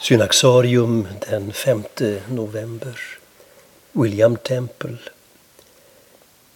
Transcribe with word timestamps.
Synaxarium 0.00 1.08
den 1.28 1.52
5 1.52 1.84
november. 2.28 3.00
William 3.92 4.36
Temple. 4.36 4.96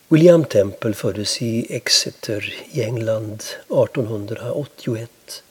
William 0.08 0.44
Temple 0.44 0.92
föddes 0.92 1.42
i 1.42 1.76
Exeter 1.76 2.54
i 2.72 2.82
England 2.82 3.34
1881 3.34 5.42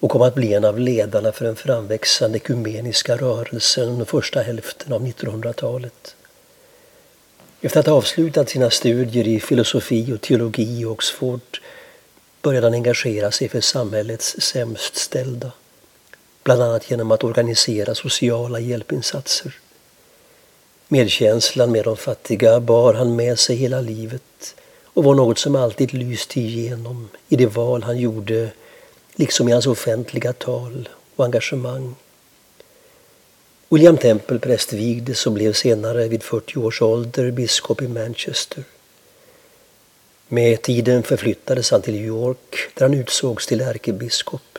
och 0.00 0.10
kom 0.10 0.22
att 0.22 0.34
bli 0.34 0.54
en 0.54 0.64
av 0.64 0.78
ledarna 0.78 1.32
för 1.32 1.44
den 1.44 1.56
framväxande 1.56 2.38
ekumeniska 2.38 3.16
rörelsen 3.16 3.88
under 3.88 4.04
första 4.04 4.42
hälften 4.42 4.92
av 4.92 5.06
1900-talet. 5.06 6.16
Efter 7.60 7.80
att 7.80 7.86
ha 7.86 7.94
avslutat 7.94 8.50
sina 8.50 8.70
studier 8.70 9.28
i 9.28 9.40
filosofi 9.40 10.12
och 10.12 10.20
teologi 10.20 10.80
i 10.80 10.84
Oxford 10.84 11.60
började 12.42 12.66
han 12.66 12.74
engagera 12.74 13.30
sig 13.30 13.48
för 13.48 13.60
samhällets 13.60 14.40
sämst 14.40 14.96
ställda 14.96 15.52
bland 16.42 16.62
annat 16.62 16.90
genom 16.90 17.10
att 17.10 17.24
organisera 17.24 17.94
sociala 17.94 18.60
hjälpinsatser. 18.60 19.54
Medkänslan 20.88 21.72
med 21.72 21.84
de 21.84 21.96
fattiga 21.96 22.60
bar 22.60 22.94
han 22.94 23.16
med 23.16 23.38
sig 23.38 23.56
hela 23.56 23.80
livet 23.80 24.54
och 24.84 25.04
var 25.04 25.14
något 25.14 25.38
som 25.38 25.56
alltid 25.56 25.94
lyste 25.94 26.40
igenom 26.40 27.08
i 27.28 27.36
det 27.36 27.46
val 27.46 27.82
han 27.82 27.98
gjorde 27.98 28.50
liksom 29.14 29.48
i 29.48 29.52
hans 29.52 29.66
offentliga 29.66 30.32
tal 30.32 30.88
och 31.16 31.24
engagemang. 31.24 31.94
William 33.68 33.96
Temple 33.96 34.38
prästvigdes 34.38 35.26
och 35.26 35.32
blev 35.32 35.52
senare 35.52 36.08
vid 36.08 36.22
40 36.22 36.58
års 36.58 36.82
ålder 36.82 37.30
biskop 37.30 37.82
i 37.82 37.88
Manchester. 37.88 38.64
Med 40.28 40.62
tiden 40.62 41.02
förflyttades 41.02 41.70
han 41.70 41.82
till 41.82 41.94
New 41.94 42.06
York 42.06 42.70
där 42.74 42.82
han 42.82 42.94
utsågs 42.94 43.46
till 43.46 43.60
ärkebiskop. 43.60 44.58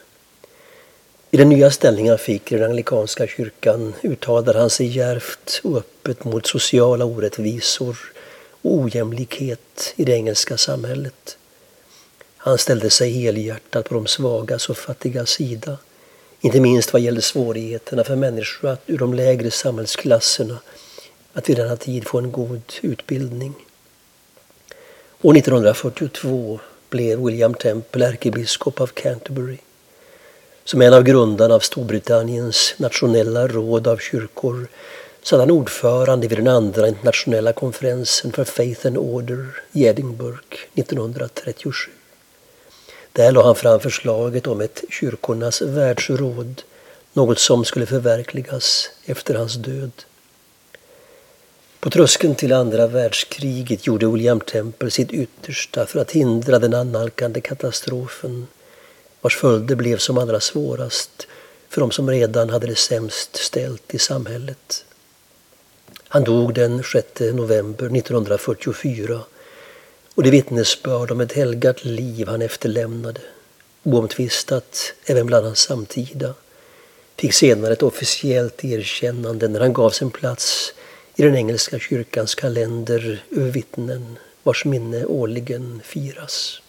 I 1.33 1.37
den 1.37 1.49
nya 1.49 1.71
ställning 1.71 2.09
han 2.09 2.17
fick 2.17 2.51
i 2.51 2.55
den 2.55 2.69
anglikanska 2.69 3.27
kyrkan 3.27 3.93
uttalade 4.03 4.59
han 4.59 4.69
sig 4.69 4.87
djärvt 4.87 5.61
och 5.63 5.77
öppet 5.77 6.23
mot 6.23 6.45
sociala 6.45 7.05
orättvisor 7.05 7.97
och 8.61 8.73
ojämlikhet 8.73 9.93
i 9.95 10.05
det 10.05 10.11
engelska 10.11 10.57
samhället. 10.57 11.37
Han 12.37 12.57
ställde 12.57 12.89
sig 12.89 13.11
helhjärtat 13.11 13.89
på 13.89 13.93
de 13.93 14.07
svagas 14.07 14.69
och 14.69 14.77
fattigas 14.77 15.29
sida, 15.29 15.77
inte 16.41 16.59
minst 16.59 16.93
vad 16.93 17.01
gällde 17.01 17.21
svårigheterna 17.21 18.03
för 18.03 18.15
människor 18.15 18.69
att, 18.69 18.81
ur 18.87 18.97
de 18.97 19.13
lägre 19.13 19.51
samhällsklasserna 19.51 20.57
att 21.33 21.49
vid 21.49 21.57
denna 21.57 21.75
tid 21.75 22.07
få 22.07 22.17
en 22.17 22.31
god 22.31 22.73
utbildning. 22.81 23.53
År 25.21 25.37
1942 25.37 26.59
blev 26.89 27.25
William 27.25 27.53
Temple 27.53 28.07
ärkebiskop 28.07 28.81
av 28.81 28.87
Canterbury. 28.87 29.57
Som 30.65 30.81
en 30.81 30.93
av 30.93 31.03
grundarna 31.03 31.55
av 31.55 31.59
Storbritanniens 31.59 32.73
nationella 32.77 33.47
råd 33.47 33.87
av 33.87 33.97
kyrkor 33.97 34.67
satt 35.23 35.39
han 35.39 35.51
ordförande 35.51 36.27
vid 36.27 36.37
den 36.37 36.47
andra 36.47 36.87
internationella 36.87 37.53
konferensen 37.53 38.31
för 38.31 38.43
Faith 38.43 38.87
and 38.87 38.97
Order 38.97 39.61
i 39.71 39.85
Edinburgh 39.85 40.57
1937. 40.73 41.91
Där 43.11 43.31
lade 43.31 43.45
han 43.45 43.55
fram 43.55 43.79
förslaget 43.79 44.47
om 44.47 44.61
ett 44.61 44.83
kyrkornas 44.89 45.61
världsråd, 45.61 46.61
något 47.13 47.39
som 47.39 47.65
skulle 47.65 47.85
förverkligas 47.85 48.89
efter 49.05 49.35
hans 49.35 49.53
död. 49.55 49.91
På 51.79 51.89
tröskeln 51.89 52.35
till 52.35 52.53
andra 52.53 52.87
världskriget 52.87 53.87
gjorde 53.87 54.07
William 54.07 54.39
Temple 54.39 54.91
sitt 54.91 55.11
yttersta 55.11 55.85
för 55.85 55.99
att 55.99 56.11
hindra 56.11 56.59
den 56.59 56.73
annalkande 56.73 57.41
katastrofen 57.41 58.47
vars 59.23 59.37
följder 59.37 59.75
blev 59.75 59.97
som 59.97 60.17
allra 60.17 60.39
svårast 60.39 61.27
för 61.69 61.81
de 61.81 61.91
som 61.91 62.09
redan 62.09 62.49
hade 62.49 62.67
det 62.67 62.75
sämst 62.75 63.35
ställt 63.35 63.93
i 63.93 63.99
samhället. 63.99 64.85
Han 66.07 66.23
dog 66.23 66.53
den 66.53 66.83
6 66.83 67.07
november 67.19 67.97
1944 67.97 69.21
och 70.15 70.23
det 70.23 70.29
vittnesbörd 70.29 71.11
om 71.11 71.21
ett 71.21 71.31
helgat 71.31 71.85
liv 71.85 72.27
han 72.27 72.41
efterlämnade, 72.41 73.21
oomtvistat 73.83 74.93
även 75.05 75.25
bland 75.25 75.45
hans 75.45 75.59
samtida, 75.59 76.33
fick 77.15 77.33
senare 77.33 77.73
ett 77.73 77.83
officiellt 77.83 78.65
erkännande 78.65 79.47
när 79.47 79.59
han 79.59 79.73
gavs 79.73 80.01
en 80.01 80.11
plats 80.11 80.73
i 81.15 81.21
den 81.21 81.35
engelska 81.35 81.79
kyrkans 81.79 82.35
kalender 82.35 83.23
över 83.31 83.51
vittnen 83.51 84.17
vars 84.43 84.65
minne 84.65 85.05
årligen 85.05 85.81
firas. 85.83 86.62